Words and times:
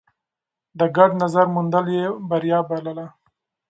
د 0.79 0.81
ګډ 0.97 1.09
نظر 1.23 1.45
موندل 1.55 1.85
يې 1.97 2.05
بريا 2.29 2.59
بلله. 2.69 3.05